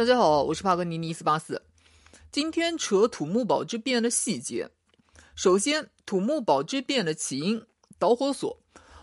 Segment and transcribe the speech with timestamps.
[0.00, 1.60] 大家好，我是帕格尼尼斯巴斯。
[2.32, 4.70] 今天扯土木堡之变的细节。
[5.36, 7.62] 首先，土木堡之变的起因
[7.98, 8.58] 导火索，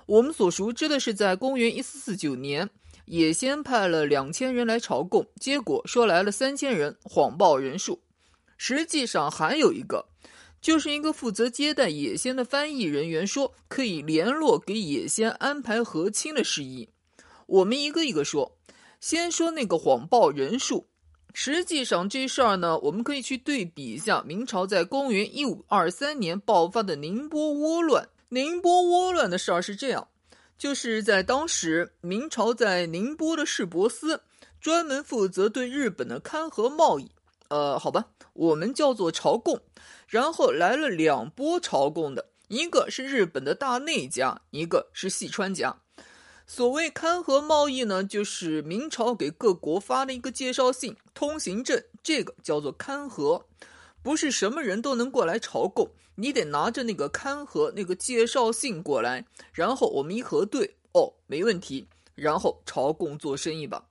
[0.07, 2.67] 我们所熟知的是在公元一四四九年，
[3.05, 8.01] 野先派了两千人来朝贡，结果说来了三千人，谎报人数。
[8.57, 10.07] 实际上还有一个，
[10.59, 16.89] 就是一个负责接待野先的翻译人员说可以联络给野先安排和亲的事宜。
[17.45, 18.56] 我们一个一个说。
[18.99, 20.87] 先说那个谎报人数，
[21.33, 28.09] 实际上这事儿呢，我们可以去对比一下明朝在公元一五二三年爆发的宁波倭乱。
[28.29, 30.07] 宁波倭乱的事儿是这样，
[30.57, 34.23] 就是在当时明朝在宁波的市舶司
[34.59, 37.09] 专门负责对日本的勘合贸易，
[37.49, 39.61] 呃，好吧，我们叫做朝贡。
[40.07, 45.81] 然后来了两波朝贡的，一个是日本的大内家，一个是细川家。
[46.49, 53.45] 所谓勘合贸易呢，就是明朝给各国发的一个介绍信、通行证，这个叫做勘合，
[54.01, 63.83] 不是什么人都能过来朝贡，你得拿着那个勘合那个介绍信过来，然后我们一核对，哦，没问题，然后朝贡做生意吧。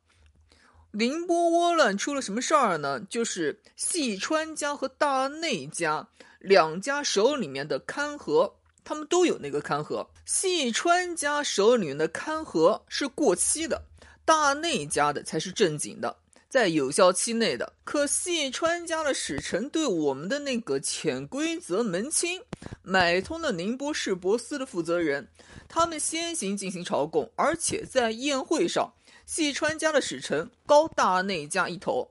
[0.93, 2.99] 宁波倭乱出了什么事儿呢？
[3.01, 8.55] 就是细川家和大内家两家手里面的勘合。
[8.89, 13.83] 他们都有那个勘合，细川家手里面的勘合是过期的，
[14.25, 16.17] 大内家的才是正经的，
[16.49, 17.73] 在有效期内的。
[17.83, 22.41] 可细川家的使臣对我们的那个潜规则门清
[22.85, 25.27] 买通了宁波市舶司的负责人，
[25.69, 28.93] 他们先行进行朝贡，而且在宴会上，
[29.27, 32.09] 细川家的使臣高大内家一头，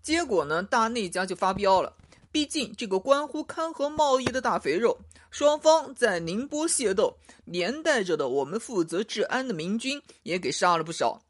[0.00, 1.92] 结果呢，大内家就发飙了。
[2.32, 4.98] 毕竟这个关乎勘合贸易的大肥肉，
[5.30, 11.20] 双方在宁波械斗，连带着的我们负责治安的明军也给杀了不少。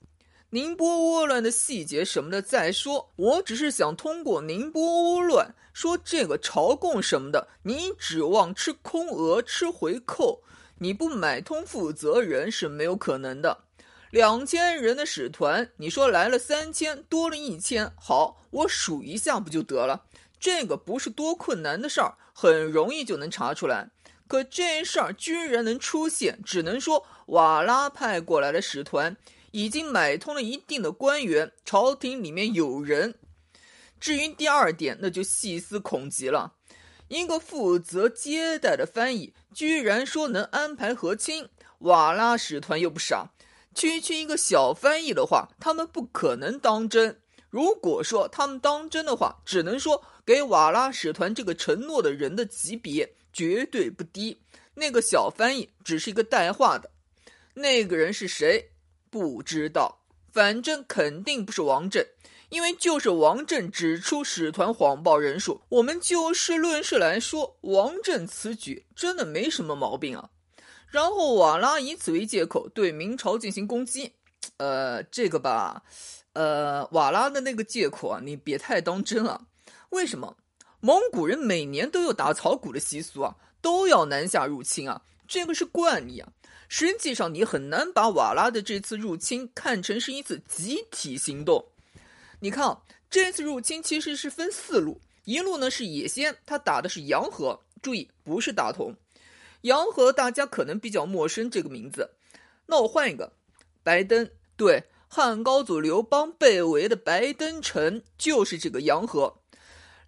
[0.51, 10.41] 宁波倭乱的细节什么的再说，我只是想通过宁波倭乱说这个朝贡什么的，你指望吃空额吃回扣，
[10.79, 13.65] 你不买通负责人是没有可能的。
[14.11, 20.05] 两千人的使团，你说来了三千，多了一千，好，我数一下不就得了？
[20.43, 23.91] 这个不是多困难的事儿，很容易就能查出来。
[24.27, 29.17] 可这事儿居然能出现，只能说瓦拉派过来的使团
[29.53, 33.15] 已经买通了一定的官员，朝廷里面有人。
[34.01, 36.55] 至于第二点，那就细思恐极了。
[37.07, 41.49] 一个负责接待的翻译，居然说能安排和亲，
[41.79, 43.29] 瓦拉使团又不傻，
[43.77, 47.21] 区区一个小翻译的话，他们不可能当真。
[47.49, 50.03] 如果说他们当真的话，只能说。
[50.25, 54.39] 给瓦拉使团这个承诺的人的级别绝对不低，
[54.75, 56.91] 那个小翻译只是一个带话的，
[57.55, 58.71] 那个人是谁
[59.11, 60.01] 不知道，
[60.33, 62.07] 反正肯定不是王震，
[62.51, 65.61] 因为就是王震指出使团谎报人数。
[65.69, 70.31] 我们就事论事来说，王震此举真的没什么毛病啊。
[70.89, 74.13] 然后瓦拉以此为借口对明朝进行攻击，
[74.59, 75.83] 呃，这个吧，
[76.35, 79.47] 呃，瓦拉的那个借口啊，你别太当真了。
[79.93, 80.37] 为什么
[80.81, 83.37] 蒙古人每年都有打草谷的习俗啊？
[83.61, 85.03] 都要南下入侵啊？
[85.29, 86.29] 这个是惯例啊。
[86.69, 91.67] 实际上，你很难把瓦拉的这次入侵看成是一次集体行动。
[92.41, 98.97] 你看啊，这次入侵其实是分四路，一路呢是野先，他打的是洋河，注意不是大同。
[99.61, 102.11] 洋河大家可能比较陌生这个名字，
[102.67, 103.35] 那我换一个，
[103.83, 104.29] 白登。
[104.57, 109.42] 对，汉高祖刘邦被围的白登城就是这个洋河。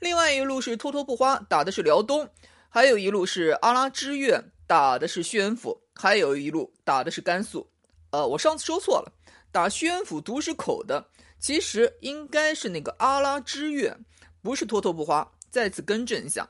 [0.04, 2.26] 另外一路是脱脱不花，打的是辽东；
[2.68, 7.66] 还有一路是阿拉支院，打的是宣府；还有一路打的是甘肃。
[8.10, 9.10] 呃，我上次说错了，
[9.50, 11.02] 打宣府独石口的
[11.40, 13.98] 其实应该是那个阿拉支院，
[14.42, 15.26] 不是脱脱不花。
[15.50, 16.46] 再次更正一下，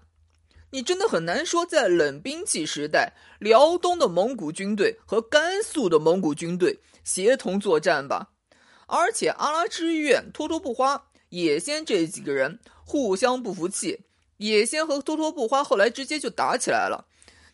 [0.71, 8.31] 你真的很难说在冷兵器时代，辽东的蒙古军队和甘肃的蒙古军队协同作战吧？
[8.89, 11.01] 而且阿拉支院、脱脱不花。
[11.35, 14.03] 野先这几个人互相不服气，
[14.37, 17.07] 野先和脱脱不花后来直接就打起来了。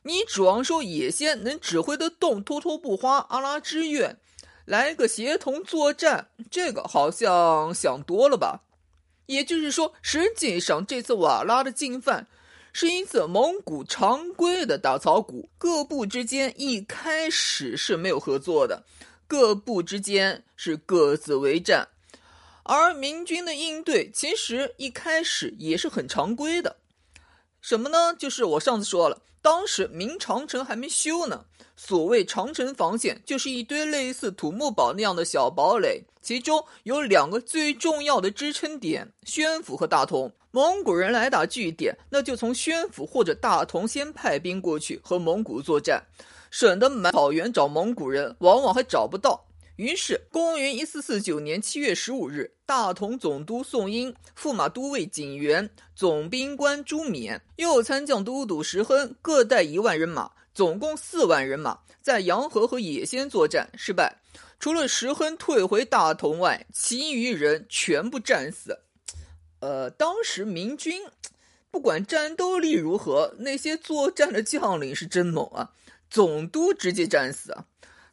[0.03, 4.17] 你指望说野先能指挥得动脱脱不花、阿拉之月
[4.67, 6.29] 来个协同作战？
[6.51, 8.65] 这个好像想多了吧？
[9.25, 12.27] 也就是说，实际上这次瓦拉的进犯
[12.75, 18.85] 是一次蒙古常规的打草谷，各部之间一开始是没有合作的，
[19.27, 21.89] 各部之间是各自为战。
[22.63, 26.77] 而明军的应对其实一开始也是很常规的，
[27.61, 28.15] 什么呢？
[28.19, 31.45] 就是我上次说了，当时明长城还没修呢。
[31.77, 40.31] 所谓长城防线，就是一堆类似土木堡那样的小堡垒，其中有两个最重要的支撑点：宣府和大同。
[40.51, 46.05] 蒙古人来打据点，那就从宣府或者大同先派兵过去和蒙古作战，
[46.51, 49.47] 省得满草原找蒙古人，往往还找不到。
[49.81, 64.21] 于是，公元一四四九年七月十五日，大同总督宋英、驸马都尉景元、总兵官朱冕、右参将都督石亨各带一万人马，总共四万人马，在洋河和野先作战失败。
[64.59, 68.81] 除了石亨退回大同外，其余人全部战死。
[69.61, 71.01] 呃，当时明军
[71.71, 75.71] 不管战斗力如何，那些作战的将领是真猛啊！
[76.11, 77.65] 总督直接战死啊！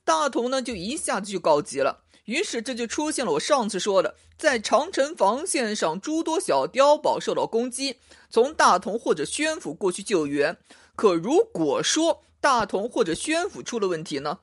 [0.07, 2.05] 大同呢，就一下子就告急了。
[2.23, 7.97] 于是这就出现了我上次说的，在长城防线上诸多小碉堡受到攻击，
[8.29, 10.55] 从大同或者宣府过去救援。
[10.95, 14.39] 可如果说大同或者宣府出了问题呢，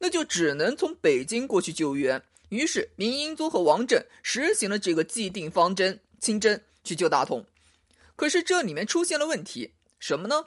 [0.00, 2.20] 那就只能从北京过去救援。
[2.48, 7.46] 于是明英宗和王振实行了这个既定方针，亲征去救大同。
[8.16, 10.46] 可是这里面出现了问题，什么呢？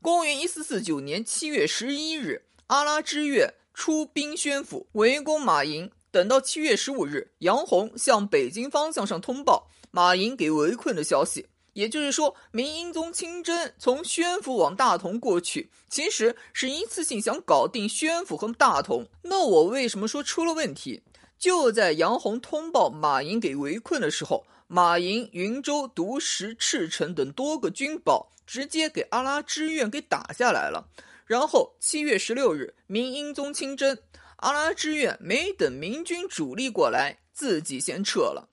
[0.00, 3.52] 公元一四四九年七月十一日，阿拉之月。
[3.78, 11.46] 出兵宣府围攻马营，等到七月十五日，杨洪向北京方向上通报马营给围困的消息。
[11.74, 19.06] 也就是说，明英宗亲征从宣府往大同过去，其实是一次性想搞定宣府和大同。
[19.22, 21.04] 那我为什么说出了问题？
[21.38, 30.88] 就在杨洪通报马营给围困的时候，马营、云州、独石、赤城等多个军堡直接给阿拉之院给打下来了。
[31.28, 33.98] 然后七月十六日，明英宗亲征，
[34.36, 38.48] 阿拉之院没等明军主力过来，自己先撤了。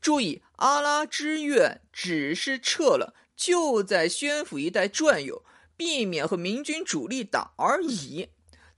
[0.00, 5.44] 注意，阿拉之院只是撤了，就在宣府一带转悠，
[5.76, 8.30] 避免和明军主力打而已。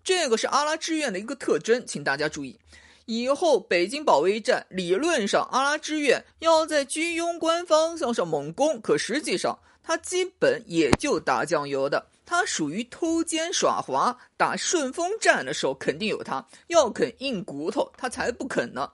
[0.03, 2.59] 这个是阿拉之院的一个特征，请大家注意。
[3.05, 12.10] 以后北京保卫战，理论上阿拉之院要在居庸关方向上猛攻，可实际上他基本也就打酱油的。
[12.31, 18.89] 他属于偷奸耍滑，打顺风战的时候肯定有他，要啃硬骨头他才不肯呢。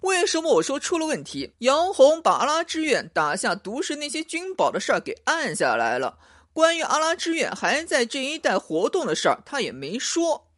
[0.00, 1.52] 为什么我说出了问题？
[1.58, 6.18] 杨洪把阿拉之院打下毒石那些军宝的事儿给按下来了，
[6.52, 10.48] 关于阿拉之院还在这一带活动的事儿他也没说。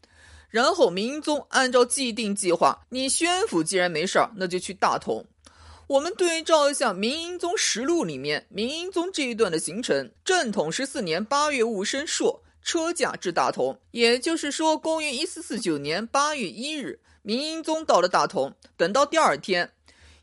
[0.48, 5.26] 然后明宗按照既定计划，你宣府既然没事儿，那就去大同。
[5.90, 13.76] 我们对照一下《明英宗实录》里面明英宗这一段的行程：正统十四年八月戊申朔，车驾至大同。
[13.90, 18.54] 也就是说，公元一四四九年八月一日，明英宗到了大同。
[18.76, 19.72] 等到第二天，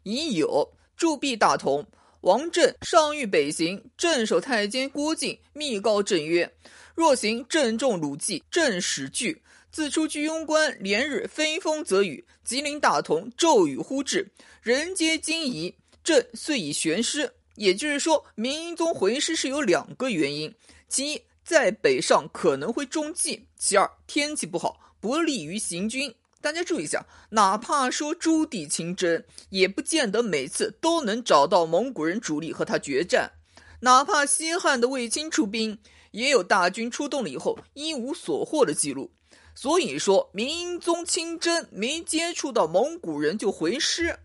[0.03, 1.85] 已有驻跸大同。
[2.21, 6.49] 王振上谕北行，镇守太监郭靖密告朕曰
[6.95, 9.43] ：“若行郑重鲁骑，朕使惧。
[9.69, 14.31] 自出居庸关，连日非风则雨，吉林大同骤雨忽至。”
[14.63, 17.33] 人皆惊疑，朕遂以悬师。
[17.55, 20.55] 也就是说，明英宗回师是有两个原因：
[20.87, 26.15] 其一，在北上可能会中计；其二，天气不好，不利于行军。
[26.39, 33.33] 大家注意一下，哪怕说朱棣亲征，也不见得每次都能找到蒙古人主力和他决战。
[33.81, 35.79] 哪怕西汉的卫青出兵，
[36.11, 39.11] 也有大军出动了以后一无所获的记录。
[39.59, 44.19] 所以说，明英宗亲征没接触到蒙古人就回师。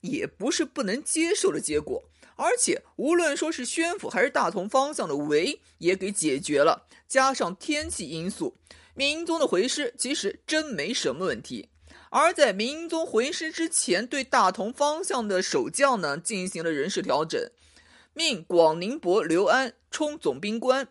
[0.00, 2.04] 也不是不能接受的结果，
[2.36, 8.56] 而且无论说是宣府还是大同方向的围也给解决了，加上天气因素，
[8.94, 11.68] 明英宗的回师其实真没什么问题。
[12.10, 17.50] 而在明英宗回师之前，对大同方向的守将呢进行了人事调整，
[18.14, 20.86] 命广宁伯刘安充总兵官，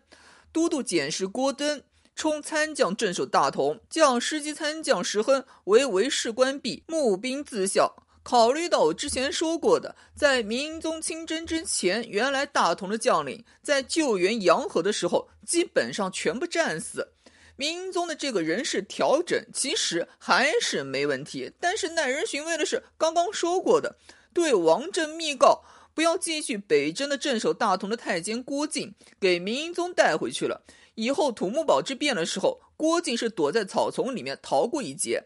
[0.52, 1.82] 都督检事郭登
[2.18, 7.94] 充参将镇守大同，将师级参将石亨为为士官弼，募兵自校。
[8.24, 17.06] 考虑到我之前说过的，在明宗亲征之前，原来大同的将领在救援洋河的时候，基本上全部战死。
[17.54, 23.96] 明宗的这个人事调整其实还是没问题，但是耐人寻味的是，刚刚说过的，
[24.34, 25.62] 对王振密告
[25.94, 30.64] 不要继续北征的镇守大同的太监郭靖，给明宗带回去了。
[30.98, 35.22] 以后土木堡之变的时候，郭靖是躲在草丛里面逃过一劫。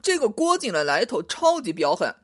[0.00, 2.14] 这个郭靖的来头超级彪悍。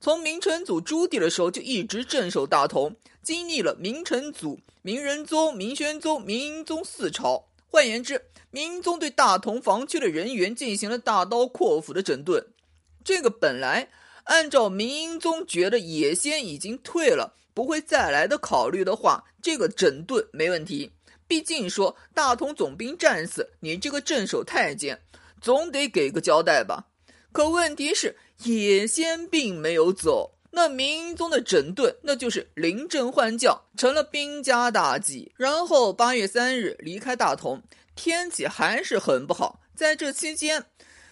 [0.00, 7.48] 从明成祖朱棣的时候就一直镇守大同，经历了明成祖、明仁宗、明宣宗、明英宗四朝。
[7.68, 12.46] 换言之，明英宗对大同防区的人员进行了大刀阔斧的整顿。
[13.04, 13.90] 这个本来
[14.24, 20.92] 按照明英宗觉得野先已经退了，不会再来的考虑的话，这个整顿没问题。
[21.32, 25.00] 毕竟说大同总兵战死，你这个镇守太监
[25.40, 26.88] 总得给个交代吧？
[27.32, 35.32] 可问题是，野先并没有走，那明宗的整顿，那就是临阵换将，成了兵家大忌。
[35.38, 37.62] 然后八月三日离开大同，
[37.94, 39.62] 天气还是很不好。
[39.74, 40.66] 在这期间，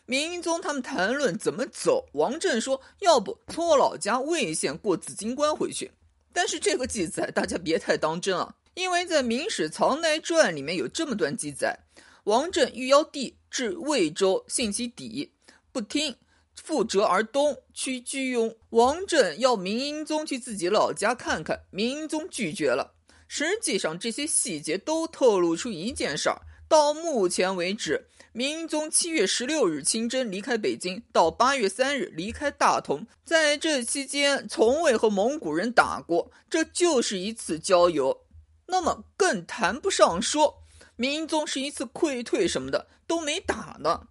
[0.05, 2.11] 明宗他们谈论怎么走。
[2.13, 5.93] 王振说：“要不从我老家魏县过紫金关回去。”
[6.35, 11.79] 但是这个记载大家别太当真啊，因为在《明史藏内传》里面有这么段记载：
[12.25, 15.33] 王振欲邀帝至魏州，信其邸。
[15.73, 16.17] 不听，
[16.55, 18.55] 复折而东，去居庸。
[18.71, 22.95] 王振要明英宗去自己老家看看，明英宗拒绝了。
[23.27, 38.27] 实际上，这些细节都透露出一件事儿：到目前为止，明英宗七月十六日亲征离开北京，到八月三日离开大同，在这期间从未和蒙古人打过，这就是一次郊游。
[38.71, 40.63] 那么，更谈不上说
[40.97, 44.09] 明英宗是一次溃退什么的都没打呢，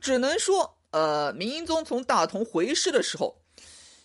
[0.00, 0.78] 只能说。
[0.92, 3.40] 呃，明英宗从大同回师的时候，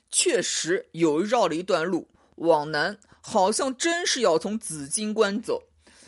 [0.09, 5.63] 确实有绕了一段路往南，好像真是要从紫荆关走。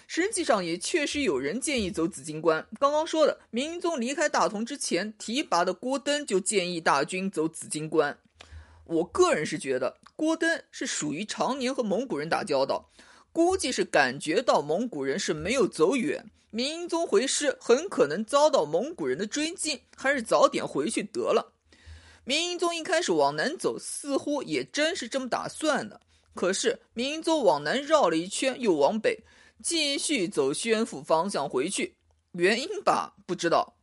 [0.08, 2.66] 实际上，也确实有人建议走紫荆关。
[2.80, 8.18] 刚刚说的，明英宗离开大同之前提拔的郭登就建议大军走紫荆关。
[8.86, 12.90] 我个人是觉得，郭登是属于常年和蒙古人打交道，
[13.32, 16.32] 估计是感觉到蒙古人是没有走远。
[16.52, 21.54] 明英宗回师很可能遭到蒙古人的追击，还是早点回去得了。
[22.24, 26.02] 明英宗一开始往南走，似乎也真是这么打算的。
[26.34, 29.20] 可是明宗往南绕了一圈，又往北
[29.64, 31.96] 继续走宣府方向回去，
[32.32, 33.76] 原因吧不知道。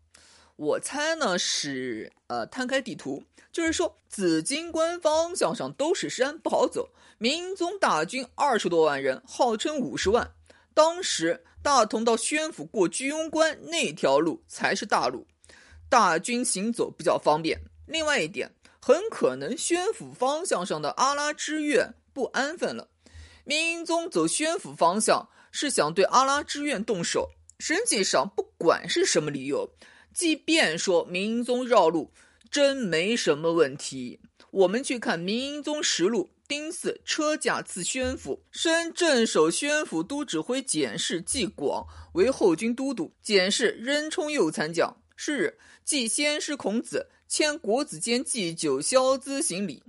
[0.56, 3.22] 我猜呢是呃摊开地图，
[3.52, 6.90] 就是说紫荆关方向上都是山，不好走。
[7.18, 10.32] 明宗大军二十多万人，号称五十万。
[10.74, 15.26] 当时大同到宣府过居庸关那条路才是大路，
[15.88, 17.60] 大军行走比较方便。
[17.86, 22.88] 另外一点，很可能宣府方向上的阿拉之院不安分了。
[23.44, 27.30] 明宗走宣府方向是想对阿拉之院动手。
[27.58, 29.70] 实际上，不管是什么理由，
[30.16, 32.10] 即便说明英宗绕路，
[32.50, 34.18] 真没什么问题。
[34.50, 36.30] 我们去看《明英宗实录》。
[36.48, 44.96] 丁巳，车驾赐宣府，升镇守宣府都指挥检事纪广为后军都督，检事任冲右参将。
[45.16, 49.82] 是日，祭先师孔子，迁国子监祭酒萧资行礼。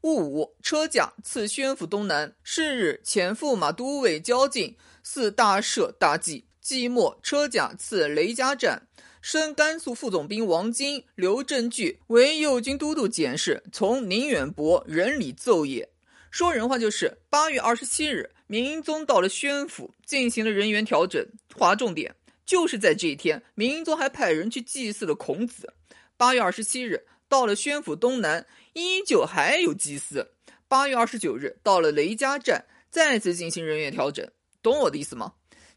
[0.00, 2.34] 戊午，车驾赐宣府东南。
[2.42, 6.46] 是日，遣驸马都尉焦进祀大赦大祭。
[6.60, 8.88] 季末，车驾赐雷家战。
[9.24, 15.88] 升甘肃副总兵王金、刘振巨为右军都督检事，从宁远伯仁里奏也。
[16.30, 21.26] 说人话就是，八月二十七日，明宗到了宣府，进行了人员调整。
[21.54, 22.14] 划重点，
[22.44, 25.72] 就是在这一天，明宗还派人去祭祀了孔子。
[26.18, 30.32] 八月二十七日，到了宣府东南，依旧还有祭祀。
[30.68, 34.30] 八月二十九日，到了雷家站，再次进行人员调整。
[34.62, 35.32] 懂我的意思吗？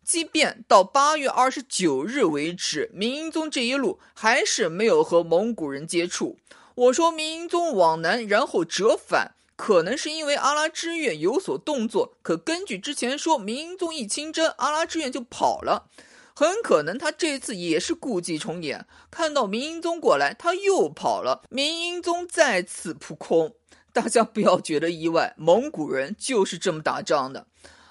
[0.08, 6.38] 即便到八月二十九日为止，明英宗这一路还是没有和蒙古人接触。
[6.76, 12.14] 我说明英宗往南，然后折返，可能是因为阿拉之院有所动作。
[12.22, 15.90] 可根据之前说，明英宗一亲征，阿拉之院就跑了，
[16.34, 18.86] 很可能他这次也是故伎重演。
[19.12, 23.56] 看到明英宗过来，他又跑了，明英宗再次扑空。
[23.92, 27.48] 大家不要觉得意外，蒙古人就是这么打仗的。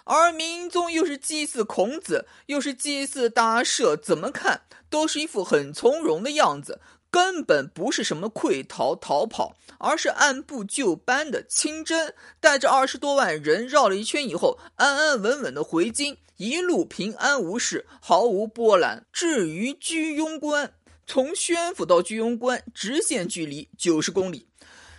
[0.06, 19.04] 而明宗又是祭祀孔子，又是祭祀大赦，怎么看都是一副很从容的样子，根本不是什么溃逃逃跑，而是按部就班的清真，带着二十多万人绕了一圈以后，安安稳稳的回京，一路平安无事，毫无波澜。
[19.12, 24.46] 至于居庸关，从宣府到居庸关直线距离九十公里，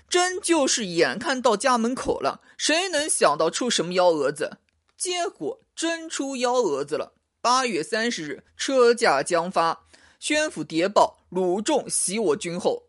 [0.09, 4.57] 真就是眼看到家门口了，谁能想到出什么幺蛾子？
[4.97, 7.13] 结果真出幺蛾子了。
[7.39, 9.85] 八月三十日，车驾将发，
[10.19, 12.83] 宣府谍报：鲁仲袭我军后。